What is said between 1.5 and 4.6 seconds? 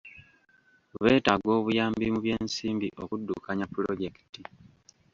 obuyambi mu by'ensimbi okuddukanya pulojekiti.